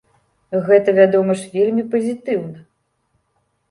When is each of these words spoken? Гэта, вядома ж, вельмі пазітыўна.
Гэта, 0.69 0.89
вядома 1.01 1.37
ж, 1.43 1.53
вельмі 1.59 1.87
пазітыўна. 1.95 2.69